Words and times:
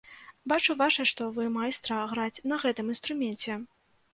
Бачу, 0.53 0.75
ваша, 0.79 1.05
што 1.11 1.27
вы 1.35 1.45
майстра 1.57 1.99
граць 2.15 2.43
на 2.53 2.61
гэтым 2.65 2.91
інструменце. 2.95 3.63